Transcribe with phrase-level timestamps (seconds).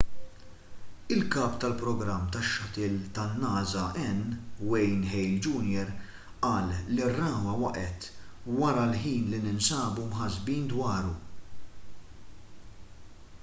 [1.15, 3.83] il-kap tal-programm tax-shuttle tan-nasa
[4.17, 4.21] n
[4.69, 5.89] wayne hale jr
[6.47, 8.09] qal li r-ragħwa waqgħet
[8.63, 11.13] wara l-ħin li ninsabu mħassbin dwaru